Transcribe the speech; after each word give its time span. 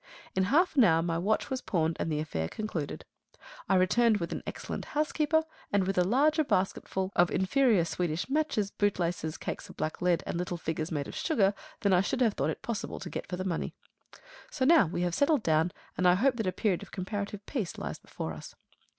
In 0.35 0.45
half 0.45 0.75
an 0.75 0.83
hour 0.83 1.03
my 1.03 1.19
watch 1.19 1.51
was 1.51 1.61
pawned, 1.61 1.95
and 1.99 2.11
the 2.11 2.19
affair 2.19 2.47
concluded. 2.49 3.05
I 3.69 3.75
returned 3.75 4.17
with 4.17 4.31
an 4.31 4.41
excellent 4.47 4.85
housekeeper, 4.97 5.43
and 5.71 5.85
with 5.85 5.95
a 5.95 6.03
larger 6.03 6.43
basketful 6.43 7.11
of 7.15 7.29
inferior 7.29 7.85
Swedish 7.85 8.27
matches, 8.27 8.71
bootlaces, 8.71 9.37
cakes 9.37 9.69
of 9.69 9.77
black 9.77 10.01
lead, 10.01 10.23
and 10.25 10.39
little 10.39 10.57
figures 10.57 10.91
made 10.91 11.07
of 11.07 11.13
sugar 11.15 11.53
than 11.81 11.93
I 11.93 12.01
should 12.01 12.21
have 12.21 12.33
thought 12.33 12.49
it 12.49 12.63
possible 12.63 12.99
to 12.99 13.11
get 13.11 13.27
for 13.27 13.37
the 13.37 13.45
money. 13.45 13.75
So 14.49 14.65
now 14.65 14.87
we 14.87 15.03
have 15.03 15.13
settled 15.13 15.43
down, 15.43 15.71
and 15.95 16.07
I 16.07 16.15
hope 16.15 16.37
that 16.37 16.47
a 16.47 16.51
period 16.51 16.81
of 16.81 16.89
comparative 16.91 17.45
peace 17.45 17.77
lies 17.77 17.99
before 17.99 18.33
us. 18.33 18.55